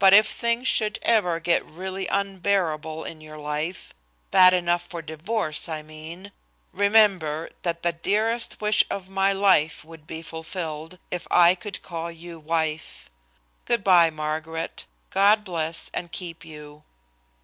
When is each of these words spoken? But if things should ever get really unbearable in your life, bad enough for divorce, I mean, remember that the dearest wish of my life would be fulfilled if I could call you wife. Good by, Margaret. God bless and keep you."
But 0.00 0.12
if 0.12 0.26
things 0.32 0.66
should 0.66 0.98
ever 1.02 1.38
get 1.38 1.64
really 1.64 2.08
unbearable 2.08 3.04
in 3.04 3.20
your 3.20 3.38
life, 3.38 3.94
bad 4.32 4.52
enough 4.52 4.82
for 4.82 5.00
divorce, 5.02 5.68
I 5.68 5.82
mean, 5.82 6.32
remember 6.72 7.48
that 7.62 7.84
the 7.84 7.92
dearest 7.92 8.60
wish 8.60 8.82
of 8.90 9.08
my 9.08 9.32
life 9.32 9.84
would 9.84 10.04
be 10.04 10.20
fulfilled 10.20 10.98
if 11.12 11.28
I 11.30 11.54
could 11.54 11.80
call 11.80 12.10
you 12.10 12.40
wife. 12.40 13.08
Good 13.64 13.84
by, 13.84 14.10
Margaret. 14.10 14.84
God 15.10 15.44
bless 15.44 15.92
and 15.94 16.10
keep 16.10 16.44
you." 16.44 16.82